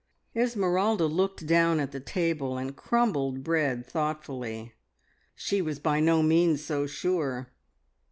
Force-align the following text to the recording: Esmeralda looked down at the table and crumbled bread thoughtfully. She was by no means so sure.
Esmeralda 0.35 1.05
looked 1.05 1.45
down 1.45 1.79
at 1.79 1.91
the 1.91 1.99
table 1.99 2.57
and 2.57 2.75
crumbled 2.75 3.43
bread 3.43 3.85
thoughtfully. 3.85 4.73
She 5.35 5.61
was 5.61 5.77
by 5.77 5.99
no 5.99 6.23
means 6.23 6.65
so 6.65 6.87
sure. 6.87 7.51